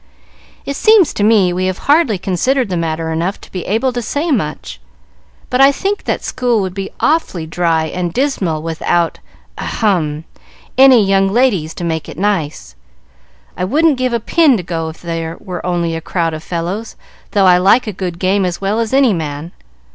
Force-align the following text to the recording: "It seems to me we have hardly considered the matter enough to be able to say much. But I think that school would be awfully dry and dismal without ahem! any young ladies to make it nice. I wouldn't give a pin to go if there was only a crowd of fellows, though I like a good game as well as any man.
"It 0.65 0.75
seems 0.75 1.13
to 1.13 1.23
me 1.23 1.53
we 1.53 1.65
have 1.67 1.77
hardly 1.77 2.17
considered 2.17 2.69
the 2.69 2.75
matter 2.75 3.11
enough 3.11 3.39
to 3.41 3.51
be 3.51 3.67
able 3.67 3.93
to 3.93 4.01
say 4.01 4.31
much. 4.31 4.81
But 5.51 5.61
I 5.61 5.71
think 5.71 6.05
that 6.05 6.23
school 6.23 6.59
would 6.61 6.73
be 6.73 6.89
awfully 6.99 7.45
dry 7.45 7.85
and 7.85 8.11
dismal 8.11 8.63
without 8.63 9.19
ahem! 9.59 10.23
any 10.75 11.05
young 11.05 11.27
ladies 11.31 11.75
to 11.75 11.83
make 11.83 12.09
it 12.09 12.17
nice. 12.17 12.73
I 13.55 13.63
wouldn't 13.63 13.99
give 13.99 14.11
a 14.11 14.19
pin 14.19 14.57
to 14.57 14.63
go 14.63 14.89
if 14.89 15.03
there 15.03 15.37
was 15.39 15.61
only 15.63 15.95
a 15.95 16.01
crowd 16.01 16.33
of 16.33 16.41
fellows, 16.43 16.95
though 17.33 17.45
I 17.45 17.59
like 17.59 17.85
a 17.85 17.93
good 17.93 18.17
game 18.17 18.43
as 18.43 18.59
well 18.59 18.79
as 18.79 18.93
any 18.93 19.13
man. 19.13 19.51